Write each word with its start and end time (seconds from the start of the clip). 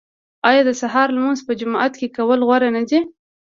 آیا 0.49 0.61
د 0.67 0.71
سهار 0.81 1.07
لمونځ 1.15 1.39
په 1.47 1.51
جومات 1.59 1.93
کې 1.99 2.07
کول 2.17 2.39
غوره 2.47 2.69
نه 2.75 2.83
دي؟ 2.89 2.99